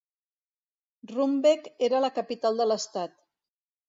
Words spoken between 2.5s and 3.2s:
de l'estat.